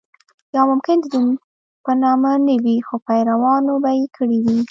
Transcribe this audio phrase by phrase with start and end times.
[0.55, 1.27] یا ممکن د دین
[1.85, 4.57] په نامه نه وي خو پیروانو به کړې وي.